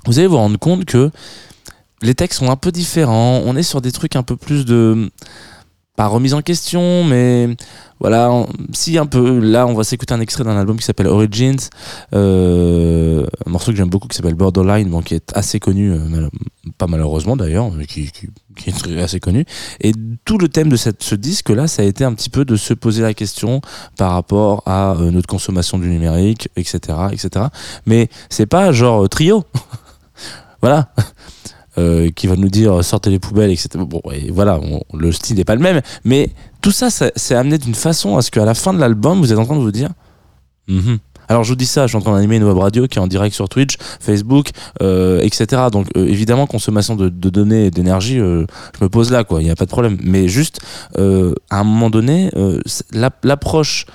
vous 0.06 0.18
allez 0.18 0.28
vous 0.28 0.36
rendre 0.36 0.58
compte 0.58 0.84
que 0.84 1.10
les 2.02 2.14
textes 2.14 2.38
sont 2.38 2.50
un 2.50 2.56
peu 2.56 2.70
différents. 2.70 3.42
On 3.44 3.56
est 3.56 3.64
sur 3.64 3.80
des 3.80 3.90
trucs 3.90 4.14
un 4.14 4.22
peu 4.22 4.36
plus 4.36 4.64
de 4.64 5.10
pas 5.96 6.06
remise 6.06 6.34
en 6.34 6.42
question, 6.42 7.04
mais 7.04 7.56
voilà, 7.98 8.46
si 8.72 8.98
un 8.98 9.06
peu. 9.06 9.38
Là, 9.40 9.66
on 9.66 9.72
va 9.72 9.82
s'écouter 9.82 10.12
un 10.12 10.20
extrait 10.20 10.44
d'un 10.44 10.56
album 10.56 10.76
qui 10.76 10.84
s'appelle 10.84 11.06
Origins, 11.06 11.56
euh, 12.14 13.26
un 13.46 13.50
morceau 13.50 13.70
que 13.70 13.78
j'aime 13.78 13.88
beaucoup 13.88 14.06
qui 14.06 14.16
s'appelle 14.16 14.34
Borderline, 14.34 14.90
bon, 14.90 15.00
qui 15.00 15.14
est 15.14 15.32
assez 15.34 15.58
connu, 15.58 15.92
euh, 15.92 16.28
pas 16.76 16.86
malheureusement 16.86 17.36
d'ailleurs, 17.36 17.70
mais 17.70 17.86
qui, 17.86 18.10
qui, 18.10 18.70
est 18.70 19.00
assez 19.00 19.18
connu. 19.18 19.46
Et 19.80 19.92
tout 20.26 20.36
le 20.36 20.48
thème 20.48 20.68
de 20.68 20.76
cette, 20.76 21.02
ce 21.02 21.14
disque-là, 21.14 21.66
ça 21.68 21.82
a 21.82 21.84
été 21.86 22.04
un 22.04 22.12
petit 22.12 22.28
peu 22.30 22.44
de 22.44 22.56
se 22.56 22.74
poser 22.74 23.02
la 23.02 23.14
question 23.14 23.62
par 23.96 24.12
rapport 24.12 24.62
à 24.66 24.92
euh, 24.92 25.10
notre 25.10 25.28
consommation 25.28 25.78
du 25.78 25.88
numérique, 25.88 26.50
etc., 26.56 26.78
etc. 27.12 27.46
Mais 27.86 28.10
c'est 28.28 28.46
pas 28.46 28.72
genre 28.72 29.08
trio. 29.08 29.44
voilà. 30.60 30.90
Euh, 31.78 32.08
qui 32.10 32.26
va 32.26 32.36
nous 32.36 32.48
dire 32.48 32.82
sortez 32.82 33.10
les 33.10 33.18
poubelles, 33.18 33.50
etc. 33.50 33.68
Bon, 33.86 34.00
voilà, 34.30 34.58
le 34.94 35.12
style 35.12 35.36
n'est 35.36 35.44
pas 35.44 35.54
le 35.54 35.60
même, 35.60 35.82
mais 36.04 36.30
tout 36.62 36.70
ça, 36.70 36.88
c'est 36.90 37.34
amené 37.34 37.58
d'une 37.58 37.74
façon 37.74 38.16
à 38.16 38.22
ce 38.22 38.30
qu'à 38.30 38.46
la 38.46 38.54
fin 38.54 38.72
de 38.72 38.78
l'album, 38.78 39.18
vous 39.18 39.30
êtes 39.30 39.38
en 39.38 39.44
train 39.44 39.56
de 39.56 39.60
vous 39.60 39.72
dire. 39.72 39.90
Mm-hmm. 40.70 40.98
Alors 41.28 41.44
je 41.44 41.50
vous 41.50 41.56
dis 41.56 41.66
ça, 41.66 41.82
je 41.82 41.88
suis 41.88 41.96
en 41.96 42.00
train 42.00 42.14
d'animer 42.14 42.36
une 42.36 42.44
web 42.44 42.56
radio 42.56 42.86
qui 42.86 42.98
est 42.98 43.00
en 43.00 43.06
direct 43.06 43.34
sur 43.34 43.48
Twitch, 43.48 43.76
Facebook, 44.00 44.50
euh, 44.82 45.20
etc. 45.22 45.62
Donc 45.72 45.88
euh, 45.96 46.06
évidemment 46.06 46.46
consommation 46.46 46.94
de, 46.94 47.08
données 47.08 47.66
et 47.66 47.70
d'énergie, 47.70 48.20
euh, 48.20 48.46
je 48.78 48.84
me 48.84 48.88
pose 48.88 49.10
là 49.10 49.24
quoi, 49.24 49.40
il 49.40 49.44
n'y 49.44 49.50
a 49.50 49.56
pas 49.56 49.64
de 49.64 49.70
problème. 49.70 49.98
Mais 50.02 50.28
juste 50.28 50.60
euh, 50.98 51.34
à 51.50 51.60
un 51.60 51.64
moment 51.64 51.90
donné, 51.90 52.30
euh, 52.36 52.60
l'approche 53.22 53.86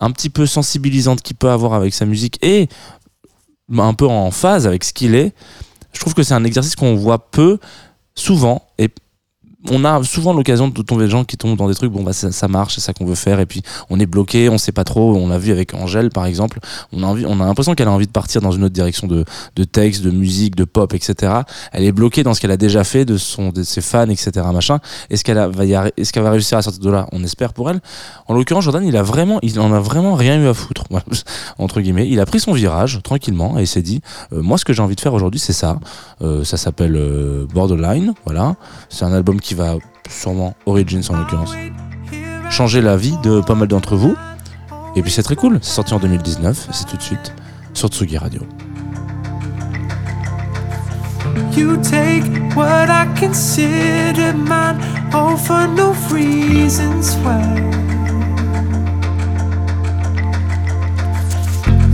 un 0.00 0.10
petit 0.10 0.30
peu 0.30 0.46
sensibilisante 0.46 1.22
qu'il 1.22 1.36
peut 1.36 1.50
avoir 1.50 1.74
avec 1.74 1.94
sa 1.94 2.06
musique 2.06 2.38
et 2.44 2.68
un 3.78 3.94
peu 3.94 4.06
en 4.06 4.30
phase 4.30 4.66
avec 4.66 4.82
ce 4.82 4.92
qu'il 4.92 5.14
est, 5.14 5.32
je 5.92 6.00
trouve 6.00 6.14
que 6.14 6.22
c'est 6.22 6.34
un 6.34 6.44
exercice 6.44 6.76
qu'on 6.76 6.94
voit 6.94 7.30
peu, 7.30 7.58
souvent, 8.14 8.66
et 8.78 8.88
on 9.70 9.84
a 9.84 10.02
souvent 10.04 10.32
l'occasion 10.32 10.68
de 10.68 10.82
tomber 10.82 11.04
des 11.04 11.10
gens 11.10 11.24
qui 11.24 11.36
tombent 11.36 11.56
dans 11.56 11.68
des 11.68 11.74
trucs 11.74 11.92
bon 11.92 12.02
bah 12.02 12.12
ça, 12.12 12.48
marche 12.48 12.76
c'est 12.76 12.80
ça 12.80 12.92
qu'on 12.92 13.04
veut 13.04 13.14
faire 13.14 13.40
et 13.40 13.46
puis 13.46 13.62
on 13.90 14.00
est 14.00 14.06
bloqué 14.06 14.48
on 14.48 14.58
sait 14.58 14.72
pas 14.72 14.84
trop 14.84 15.14
on 15.16 15.28
l'a 15.28 15.38
vu 15.38 15.52
avec 15.52 15.74
Angèle 15.74 16.10
par 16.10 16.26
exemple 16.26 16.60
on 16.92 17.02
a 17.02 17.06
envie 17.06 17.26
on 17.26 17.40
a 17.40 17.44
l'impression 17.44 17.74
qu'elle 17.74 17.88
a 17.88 17.92
envie 17.92 18.06
de 18.06 18.12
partir 18.12 18.40
dans 18.40 18.52
une 18.52 18.64
autre 18.64 18.74
direction 18.74 19.06
de, 19.06 19.24
de 19.56 19.64
texte 19.64 20.02
de 20.02 20.10
musique 20.10 20.56
de 20.56 20.64
pop 20.64 20.94
etc 20.94 21.32
elle 21.72 21.84
est 21.84 21.92
bloquée 21.92 22.22
dans 22.22 22.34
ce 22.34 22.40
qu'elle 22.40 22.50
a 22.50 22.56
déjà 22.56 22.84
fait 22.84 23.04
de 23.04 23.16
son 23.16 23.50
de 23.50 23.62
ses 23.62 23.80
fans 23.80 24.08
etc 24.08 24.30
machin. 24.52 24.78
Est-ce 25.10 25.24
qu'elle 25.24 25.38
va 25.38 25.64
y 25.64 25.74
est-ce 25.96 26.12
qu'elle 26.12 26.22
va 26.22 26.30
réussir 26.30 26.58
à 26.58 26.62
sortir 26.62 26.82
de 26.82 26.90
là? 26.90 27.06
On 27.12 27.22
espère 27.24 27.52
pour 27.52 27.70
elle. 27.70 27.80
En 28.26 28.34
l'occurrence 28.34 28.64
Jordan 28.64 28.84
il 28.84 28.96
a 28.96 29.02
vraiment 29.02 29.38
il 29.42 29.58
en 29.60 29.72
a 29.72 29.80
vraiment 29.80 30.14
rien 30.14 30.40
eu 30.40 30.46
à 30.46 30.54
foutre 30.54 30.84
entre 31.58 31.80
guillemets. 31.80 32.08
Il 32.08 32.20
a 32.20 32.26
pris 32.26 32.40
son 32.40 32.52
virage 32.52 33.00
tranquillement 33.02 33.58
et 33.58 33.66
s'est 33.66 33.82
dit 33.82 34.00
euh, 34.32 34.42
moi 34.42 34.58
ce 34.58 34.64
que 34.64 34.72
j'ai 34.72 34.82
envie 34.82 34.96
de 34.96 35.00
faire 35.00 35.14
aujourd'hui 35.14 35.40
c'est 35.40 35.52
ça. 35.52 35.78
Euh, 36.22 36.44
ça 36.44 36.56
s'appelle 36.56 36.96
euh, 36.96 37.46
Borderline 37.52 38.14
voilà. 38.24 38.56
C'est 38.88 39.04
un 39.04 39.12
album 39.12 39.40
qui 39.40 39.49
qui 39.50 39.56
va 39.56 39.74
sûrement, 40.08 40.54
Origins 40.64 41.02
en 41.08 41.16
l'occurrence, 41.16 41.52
changer 42.50 42.80
la 42.80 42.96
vie 42.96 43.16
de 43.24 43.40
pas 43.40 43.56
mal 43.56 43.66
d'entre 43.66 43.96
vous. 43.96 44.14
Et 44.94 45.02
puis 45.02 45.10
c'est 45.10 45.24
très 45.24 45.34
cool, 45.34 45.58
c'est 45.60 45.72
sorti 45.72 45.92
en 45.92 45.98
2019, 45.98 46.68
c'est 46.70 46.86
tout 46.86 46.96
de 46.96 47.02
suite 47.02 47.34
sur 47.74 47.88
Tsugi 47.88 48.16
Radio. 48.16 48.42
You 51.56 51.76
take 51.78 52.22
what 52.54 52.86
I 52.90 53.08
consider 53.18 54.32
mine, 54.34 54.78
all 55.12 55.36
for 55.36 55.66
no 55.66 55.94
reasons 56.12 57.16
why. 57.24 57.42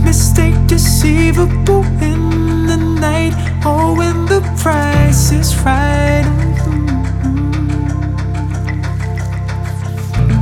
Mistake 0.05 0.53
deceivable 0.67 1.83
in 2.03 2.67
the 2.67 2.77
night, 2.77 3.33
oh, 3.65 3.95
when 3.95 4.27
the 4.27 4.41
price 4.61 5.31
is 5.31 5.55
right. 5.65 6.46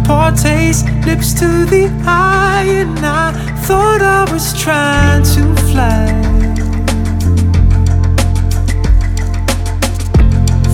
Poor 0.06 0.32
taste, 0.32 0.86
lips 1.06 1.34
to 1.34 1.66
the 1.66 1.90
eye, 2.06 2.66
and 2.68 3.00
I 3.00 3.32
thought 3.66 4.02
I 4.02 4.32
was 4.32 4.54
trying 4.54 5.24
to 5.36 5.44
fly. 5.70 6.06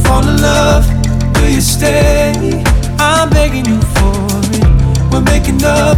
Fall 0.03 0.27
in 0.27 0.41
love, 0.41 0.85
will 1.35 1.50
you 1.50 1.61
stay? 1.61 2.63
I'm 3.00 3.29
begging 3.29 3.65
you 3.65 3.81
for 3.95 4.13
it. 4.55 4.65
We're 5.11 5.21
making 5.33 5.63
up, 5.63 5.97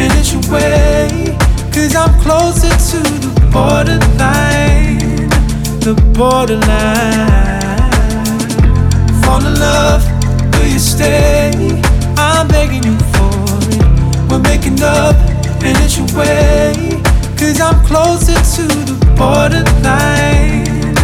and 0.00 0.12
it's 0.18 0.32
your 0.32 0.44
way. 0.52 1.36
Cause 1.72 1.96
I'm 1.96 2.14
closer 2.20 2.74
to 2.90 3.00
the 3.24 3.32
borderline, 3.52 5.28
the 5.80 5.94
borderline. 6.16 7.62
Fall 9.22 9.44
in 9.46 9.54
love, 9.58 10.02
will 10.52 10.68
you 10.68 10.78
stay? 10.78 11.33
Up, 14.84 15.16
and 15.64 15.76
it's 15.82 15.96
your 15.96 16.06
way. 16.18 16.74
Cause 17.38 17.60
I'm 17.60 17.84
closer 17.84 18.38
to 18.56 18.64
the 18.88 18.96
borderline, 19.16 20.94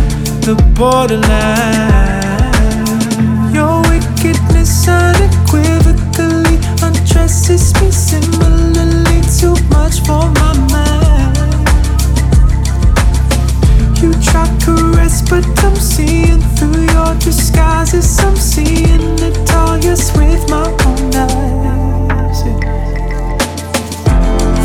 the 0.46 0.54
borderline. 0.76 2.20
Your 3.54 3.80
wickedness 3.90 4.86
unequivocally 4.88 6.56
untrue. 6.82 7.24
kisses 7.24 7.72
me 7.80 7.90
similarly 7.90 9.20
too 9.38 9.56
much 9.70 10.00
for 10.06 10.24
my 10.40 10.52
mind. 10.74 11.36
You 14.02 14.12
try 14.28 14.46
to 14.46 14.56
caress, 14.64 15.22
but 15.28 15.44
I'm 15.64 15.76
seeing 15.76 16.40
through 16.56 16.84
your 16.96 17.14
disguises. 17.16 18.18
I'm 18.20 18.36
seeing 18.36 19.18
it 19.28 19.50
all 19.52 19.76
with 19.76 20.48
my 20.50 20.66
own 20.86 21.14
eyes. 21.14 21.69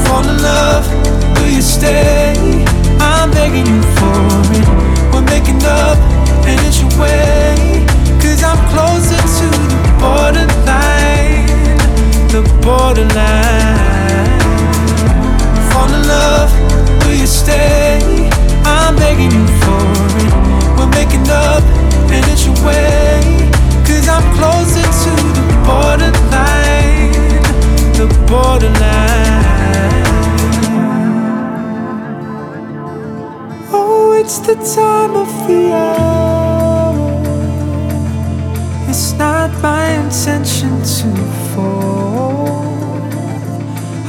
Fall 0.06 0.28
in 0.28 0.42
love, 0.42 0.86
will 1.36 1.50
you 1.50 1.62
stay? 1.62 2.34
I'm 3.00 3.32
begging 3.32 3.66
you 3.66 3.82
for 3.98 4.22
it. 4.58 4.68
We're 5.14 5.22
making 5.22 5.62
up, 5.64 5.98
and 6.46 6.60
it's 6.68 6.80
your 6.82 6.94
way. 7.00 7.86
Cause 8.22 8.44
I'm 8.44 8.60
closer 8.74 9.20
to 9.38 9.48
the 9.72 9.80
borderline. 10.00 11.48
The 12.34 12.42
borderline. 12.64 14.30
Fall 15.72 15.92
in 15.98 16.08
love, 16.08 16.52
will 17.06 17.16
you 17.16 17.28
stay? 17.28 18.30
I'm 18.66 18.96
begging 18.96 19.32
you 19.32 19.48
for 19.64 19.86
it. 20.24 20.34
We're 20.78 20.92
making 21.00 21.28
up, 21.30 21.64
and 22.14 22.24
it's 22.32 22.46
your 22.46 22.58
way. 22.66 23.22
Cause 23.88 24.08
I'm 24.08 24.26
closer 24.38 24.86
to 25.04 25.14
the 25.38 25.46
borderline. 25.66 27.14
The 28.00 28.08
borderline. 28.28 29.25
It's 34.26 34.40
the 34.40 34.56
time 34.56 35.16
of 35.16 35.30
the 35.48 35.72
hour. 35.72 36.96
It's 38.90 39.14
not 39.14 39.52
my 39.62 39.86
intention 40.04 40.82
to 40.96 41.10
fall. 41.52 42.48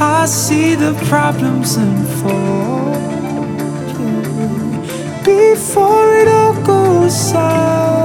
I 0.01 0.25
see 0.25 0.75
the 0.75 0.95
problems 1.11 1.77
unfold. 1.77 2.97
Before 5.23 6.09
it 6.21 6.29
all 6.29 6.55
goes 6.63 7.15
sour, 7.31 7.96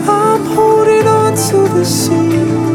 I'm 0.08 0.44
holding 0.56 1.06
on 1.06 1.32
to 1.48 1.58
the 1.76 1.84
secrets, 1.84 2.69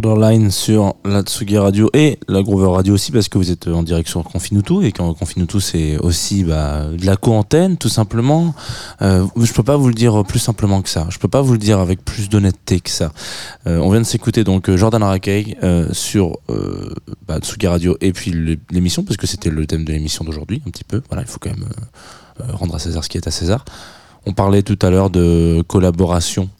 Borderline 0.00 0.50
sur 0.50 0.96
la 1.04 1.22
Tsugi 1.22 1.56
Radio 1.56 1.88
et 1.94 2.18
la 2.26 2.42
Groover 2.42 2.72
Radio 2.72 2.94
aussi 2.94 3.12
parce 3.12 3.28
que 3.28 3.38
vous 3.38 3.52
êtes 3.52 3.68
en 3.68 3.84
direction 3.84 4.24
Confinutu 4.24 4.84
et 4.84 4.90
quand 4.90 5.14
Confinutu 5.14 5.60
c'est 5.60 5.98
aussi 5.98 6.42
bah, 6.42 6.86
de 6.86 7.06
la 7.06 7.14
co-antenne 7.14 7.76
tout 7.76 7.88
simplement. 7.88 8.56
Euh, 9.02 9.24
je 9.40 9.52
peux 9.52 9.62
pas 9.62 9.76
vous 9.76 9.86
le 9.86 9.94
dire 9.94 10.24
plus 10.24 10.40
simplement 10.40 10.82
que 10.82 10.88
ça. 10.88 11.06
Je 11.10 11.18
peux 11.20 11.28
pas 11.28 11.42
vous 11.42 11.52
le 11.52 11.60
dire 11.60 11.78
avec 11.78 12.04
plus 12.04 12.28
d'honnêteté 12.28 12.80
que 12.80 12.90
ça. 12.90 13.12
Euh, 13.68 13.78
on 13.78 13.90
vient 13.90 14.00
de 14.00 14.06
s'écouter 14.06 14.42
donc 14.42 14.68
euh, 14.68 14.76
Jordan 14.76 15.00
Arakei 15.00 15.56
euh, 15.62 15.86
sur 15.92 16.38
bah, 17.28 17.38
Tsugi 17.38 17.68
Radio 17.68 17.96
et 18.00 18.12
puis 18.12 18.58
l'émission 18.72 19.04
parce 19.04 19.16
que 19.16 19.28
c'était 19.28 19.50
le 19.50 19.64
thème 19.64 19.84
de 19.84 19.92
l'émission 19.92 20.24
d'aujourd'hui 20.24 20.60
un 20.66 20.70
petit 20.70 20.82
peu. 20.82 21.02
Voilà, 21.08 21.22
il 21.22 21.28
faut 21.28 21.38
quand 21.38 21.50
même 21.50 21.68
rendre 22.52 22.74
à 22.74 22.80
César 22.80 23.04
ce 23.04 23.08
qui 23.08 23.16
est 23.16 23.28
à 23.28 23.30
César. 23.30 23.64
On 24.26 24.32
parlait 24.32 24.64
tout 24.64 24.78
à 24.82 24.90
l'heure 24.90 25.10
de 25.10 25.62
collaboration 25.68 26.50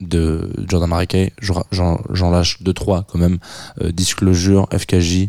de 0.00 0.50
Jordan 0.68 0.88
Marekay, 0.90 1.32
j'en- 1.40 2.30
lâche 2.30 2.62
2-3 2.62 3.04
quand 3.10 3.18
même. 3.18 3.38
Euh, 3.80 3.92
Disclosure, 3.92 4.68
FKJ, 4.72 5.28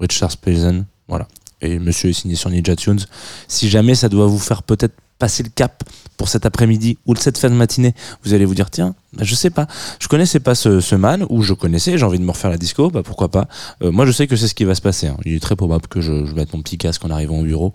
Richard 0.00 0.30
Spelzen, 0.30 0.86
voilà. 1.08 1.28
Et 1.60 1.78
monsieur 1.78 2.10
est 2.10 2.14
signé 2.14 2.34
sur 2.34 2.50
Ninja 2.50 2.76
Tunes. 2.76 3.00
Si 3.48 3.68
jamais 3.68 3.94
ça 3.94 4.08
doit 4.08 4.26
vous 4.26 4.38
faire 4.38 4.62
peut-être 4.62 4.94
passer 5.18 5.42
le 5.42 5.48
cap 5.48 5.82
pour 6.16 6.28
cet 6.28 6.44
après-midi 6.46 6.98
ou 7.06 7.14
cette 7.16 7.38
fin 7.38 7.48
de 7.48 7.54
matinée, 7.54 7.94
vous 8.24 8.34
allez 8.34 8.44
vous 8.44 8.54
dire 8.54 8.70
tiens, 8.70 8.94
je 9.20 9.34
sais 9.34 9.50
pas, 9.50 9.66
je 10.00 10.08
connaissais 10.08 10.40
pas 10.40 10.54
ce, 10.54 10.94
man 10.94 11.26
ou 11.28 11.42
je 11.42 11.54
connaissais, 11.54 11.98
j'ai 11.98 12.04
envie 12.04 12.18
de 12.18 12.24
me 12.24 12.30
refaire 12.30 12.50
la 12.50 12.58
disco, 12.58 12.90
bah 12.90 13.02
pourquoi 13.04 13.28
pas. 13.28 13.48
Euh, 13.82 13.90
moi 13.90 14.06
je 14.06 14.12
sais 14.12 14.26
que 14.26 14.36
c'est 14.36 14.48
ce 14.48 14.54
qui 14.54 14.64
va 14.64 14.74
se 14.74 14.80
passer. 14.80 15.08
hein. 15.08 15.16
Il 15.24 15.34
est 15.34 15.40
très 15.40 15.56
probable 15.56 15.86
que 15.88 16.00
je, 16.00 16.12
mette 16.34 16.52
mon 16.52 16.62
petit 16.62 16.78
casque 16.78 17.04
en 17.04 17.10
arrivant 17.10 17.38
au 17.38 17.42
bureau 17.42 17.72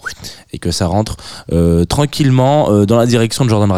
et 0.51 0.59
que 0.59 0.71
ça 0.71 0.87
rentre 0.87 1.17
euh, 1.51 1.85
tranquillement 1.85 2.71
euh, 2.71 2.85
dans 2.85 2.97
la 2.97 3.05
direction 3.05 3.45
de 3.45 3.49
Jordan. 3.49 3.69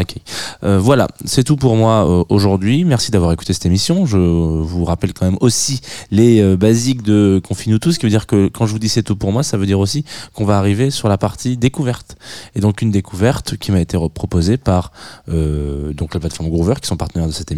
Euh, 0.63 0.79
voilà, 0.79 1.07
c'est 1.25 1.43
tout 1.43 1.57
pour 1.57 1.75
moi 1.75 2.25
aujourd'hui. 2.29 2.85
Merci 2.85 3.11
d'avoir 3.11 3.31
écouté 3.31 3.53
cette 3.53 3.65
émission. 3.65 4.05
Je 4.05 4.17
vous 4.17 4.85
rappelle 4.85 5.13
quand 5.13 5.25
même 5.25 5.37
aussi 5.41 5.81
les 6.11 6.55
basiques 6.55 7.01
de 7.01 7.41
Confinutu, 7.43 7.91
ce 7.91 7.99
qui 7.99 8.05
veut 8.05 8.09
dire 8.09 8.27
que 8.27 8.47
quand 8.47 8.65
je 8.65 8.71
vous 8.71 8.79
dis 8.79 8.89
c'est 8.89 9.03
tout 9.03 9.15
pour 9.15 9.31
moi, 9.31 9.43
ça 9.43 9.57
veut 9.57 9.65
dire 9.65 9.79
aussi 9.79 10.05
qu'on 10.33 10.45
va 10.45 10.57
arriver 10.57 10.91
sur 10.91 11.09
la 11.09 11.17
partie 11.17 11.57
découverte. 11.57 12.15
Et 12.55 12.59
donc 12.61 12.81
une 12.81 12.91
découverte 12.91 13.57
qui 13.57 13.71
m'a 13.71 13.81
été 13.81 13.97
proposée 14.13 14.57
par 14.57 14.91
donc 15.27 16.13
la 16.13 16.19
plateforme 16.19 16.49
Groover, 16.49 16.75
qui 16.81 16.87
sont 16.87 16.97
partenaires 16.97 17.27
de 17.27 17.33
cette 17.33 17.50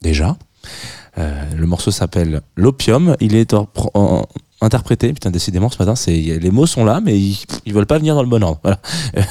déjà. 0.00 0.36
Euh, 1.18 1.54
le 1.56 1.66
morceau 1.66 1.90
s'appelle 1.90 2.42
L'Opium. 2.56 3.16
Il 3.20 3.34
est 3.34 3.54
en- 3.54 3.68
interprété, 4.60 5.12
putain, 5.12 5.30
décidément 5.30 5.70
ce 5.70 5.82
matin, 5.82 5.94
les 6.06 6.50
mots 6.50 6.66
sont 6.66 6.84
là, 6.84 7.00
mais 7.02 7.18
ils, 7.18 7.38
ils 7.64 7.72
veulent 7.72 7.86
pas 7.86 7.98
venir 7.98 8.14
dans 8.14 8.22
le 8.22 8.28
bon 8.28 8.42
ordre. 8.42 8.60
Voilà. 8.62 8.78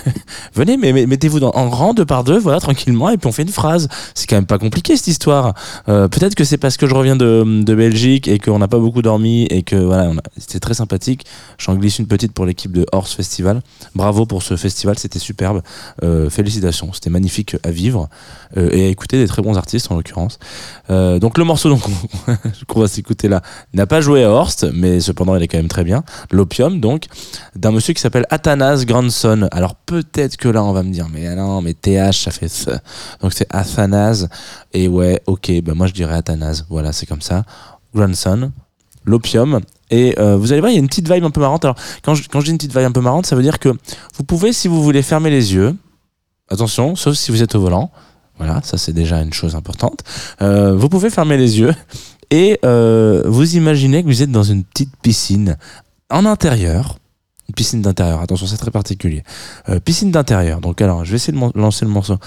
Venez, 0.55 0.77
mais, 0.77 1.05
mettez-vous 1.05 1.43
en 1.43 1.69
rang 1.69 1.93
deux 1.93 2.05
par 2.05 2.23
deux, 2.23 2.39
voilà, 2.39 2.59
tranquillement, 2.59 3.09
et 3.09 3.17
puis 3.17 3.27
on 3.27 3.31
fait 3.31 3.43
une 3.43 3.49
phrase. 3.49 3.87
C'est 4.15 4.27
quand 4.27 4.35
même 4.35 4.45
pas 4.45 4.57
compliqué 4.57 4.97
cette 4.97 5.07
histoire. 5.07 5.53
Euh, 5.87 6.07
Peut-être 6.07 6.35
que 6.35 6.43
c'est 6.43 6.57
parce 6.57 6.77
que 6.77 6.87
je 6.87 6.95
reviens 6.95 7.15
de, 7.15 7.63
de 7.63 7.75
Belgique 7.75 8.27
et 8.27 8.39
qu'on 8.39 8.59
n'a 8.59 8.67
pas 8.67 8.79
beaucoup 8.79 9.01
dormi 9.01 9.45
et 9.45 9.63
que 9.63 9.75
voilà, 9.75 10.11
c'était 10.37 10.59
très 10.59 10.73
sympathique. 10.73 11.25
J'en 11.57 11.75
glisse 11.75 11.99
une 11.99 12.07
petite 12.07 12.33
pour 12.33 12.45
l'équipe 12.45 12.71
de 12.71 12.85
Horse 12.91 13.13
Festival. 13.13 13.61
Bravo 13.95 14.25
pour 14.25 14.43
ce 14.43 14.55
festival, 14.55 14.97
c'était 14.97 15.19
superbe. 15.19 15.61
Euh, 16.03 16.29
félicitations, 16.29 16.91
c'était 16.93 17.09
magnifique 17.09 17.55
à 17.63 17.71
vivre 17.71 18.09
euh, 18.57 18.69
et 18.71 18.85
à 18.85 18.87
écouter 18.87 19.17
des 19.17 19.27
très 19.27 19.41
bons 19.41 19.57
artistes 19.57 19.91
en 19.91 19.95
l'occurrence. 19.95 20.39
Donc 20.89 21.37
le 21.37 21.43
morceau 21.43 21.77
qu'on 22.67 22.79
va 22.79 22.87
s'écouter 22.87 23.27
là 23.27 23.41
n'a 23.73 23.85
pas 23.85 24.01
joué 24.01 24.23
à 24.23 24.31
Horst, 24.31 24.65
mais 24.73 24.99
cependant 25.19 25.35
il 25.35 25.43
est 25.43 25.47
quand 25.49 25.57
même 25.57 25.67
très 25.67 25.83
bien. 25.83 26.03
L'opium 26.31 26.79
donc 26.79 27.07
d'un 27.55 27.71
monsieur 27.71 27.93
qui 27.93 28.01
s'appelle 28.01 28.25
Athanas 28.29 28.85
Grandson. 28.85 29.49
Alors 29.51 29.75
peut-être 29.75 30.37
que 30.37 30.47
là 30.47 30.63
on 30.63 30.71
va 30.71 30.83
me 30.83 30.91
dire 30.91 31.07
mais 31.11 31.35
non 31.35 31.61
mais 31.61 31.73
TH 31.73 32.23
ça 32.23 32.31
fait 32.31 32.47
ça. 32.47 32.79
Donc 33.21 33.33
c'est 33.33 33.47
Athanas 33.49 34.27
et 34.73 34.87
ouais 34.87 35.21
ok 35.25 35.51
bah 35.61 35.73
moi 35.75 35.87
je 35.87 35.93
dirais 35.93 36.15
Athanas. 36.15 36.63
Voilà 36.69 36.93
c'est 36.93 37.05
comme 37.05 37.21
ça. 37.21 37.43
Grandson, 37.93 38.51
l'opium. 39.03 39.59
Et 39.91 40.15
euh, 40.19 40.37
vous 40.37 40.53
allez 40.53 40.61
voir, 40.61 40.71
il 40.71 40.75
y 40.75 40.77
a 40.77 40.79
une 40.79 40.87
petite 40.87 41.11
vibe 41.11 41.23
un 41.23 41.31
peu 41.31 41.41
marrante. 41.41 41.65
Alors, 41.65 41.75
quand 42.03 42.13
je, 42.13 42.29
quand 42.29 42.39
je 42.39 42.45
dis 42.45 42.51
une 42.51 42.57
petite 42.57 42.75
vibe 42.75 42.85
un 42.85 42.91
peu 42.91 43.01
marrante, 43.01 43.25
ça 43.25 43.35
veut 43.35 43.41
dire 43.41 43.57
que 43.57 43.69
vous 44.15 44.23
pouvez, 44.23 44.53
si 44.53 44.67
vous 44.67 44.83
voulez, 44.83 45.01
fermer 45.01 45.31
les 45.31 45.55
yeux. 45.55 45.75
Attention, 46.47 46.95
sauf 46.95 47.15
si 47.15 47.31
vous 47.31 47.41
êtes 47.41 47.55
au 47.55 47.61
volant. 47.61 47.89
Voilà, 48.37 48.61
ça 48.63 48.77
c'est 48.77 48.93
déjà 48.93 49.19
une 49.21 49.33
chose 49.33 49.55
importante. 49.55 50.03
Euh, 50.41 50.75
vous 50.75 50.87
pouvez 50.87 51.09
fermer 51.09 51.37
les 51.37 51.59
yeux 51.59 51.73
et 52.31 52.59
euh, 52.63 53.23
vous 53.25 53.55
imaginez 53.55 54.03
que 54.03 54.07
vous 54.07 54.21
êtes 54.21 54.31
dans 54.31 54.43
une 54.43 54.63
petite 54.63 54.95
piscine 55.01 55.57
en 56.09 56.25
intérieur. 56.25 56.97
Une 57.47 57.55
piscine 57.55 57.81
d'intérieur, 57.81 58.21
attention, 58.21 58.45
c'est 58.45 58.57
très 58.57 58.69
particulier. 58.69 59.23
Euh, 59.69 59.79
piscine 59.79 60.11
d'intérieur. 60.11 60.61
Donc, 60.61 60.83
alors, 60.83 61.03
je 61.03 61.09
vais 61.09 61.15
essayer 61.15 61.35
de 61.35 61.59
lancer 61.59 61.83
le 61.83 61.89
morceau 61.89 62.17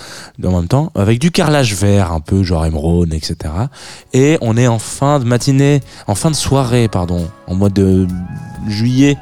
en 0.43 0.51
même 0.51 0.67
temps, 0.67 0.91
avec 0.97 1.21
du 1.21 1.31
carrelage 1.31 1.77
vert, 1.77 2.11
un 2.11 2.19
peu 2.19 2.43
genre 2.43 2.67
émeraude, 2.67 3.15
etc. 3.15 3.37
Et 4.12 4.37
on 4.41 4.57
est 4.57 4.67
en 4.67 4.81
fin 4.81 5.21
de 5.21 5.25
matinée, 5.25 5.81
en 6.09 6.17
fin 6.17 6.33
de 6.33 6.37
soirée, 6.37 6.88
pardon, 6.88 7.29
en 7.47 7.55
mois 7.55 7.71
de 7.71 8.09
juillet. 8.67 9.17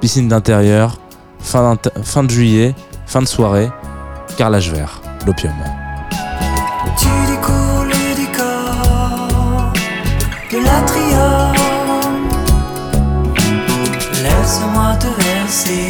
Piscine 0.00 0.26
d'intérieur, 0.26 1.00
fin, 1.38 1.78
fin 2.02 2.24
de 2.24 2.30
juillet, 2.30 2.74
fin 3.06 3.22
de 3.22 3.28
soirée, 3.28 3.68
carrelage 4.36 4.72
vert, 4.72 5.00
l'opium. 5.24 5.54
Te 15.64 15.85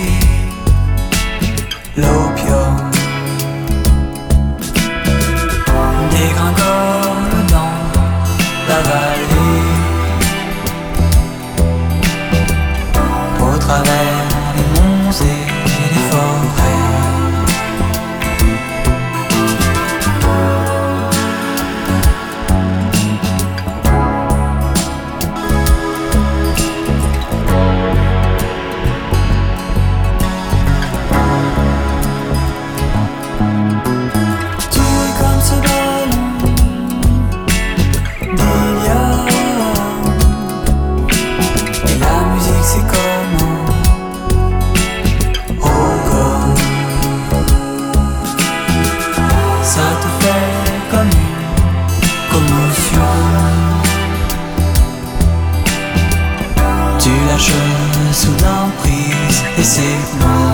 Tu 57.39 57.53
lâches 57.53 58.17
soudain 58.17 58.71
prise 58.79 59.43
et 59.59 59.63
c'est 59.63 59.83
bon 60.19 60.46